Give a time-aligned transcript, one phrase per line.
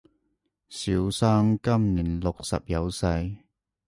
[0.67, 3.05] 小生今年六十有四